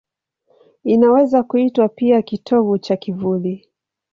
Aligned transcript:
Inaweza 0.83 1.43
kuitwa 1.43 1.89
pia 1.89 2.21
kitovu 2.21 2.77
cha 2.77 2.97
kivuli. 2.97 3.69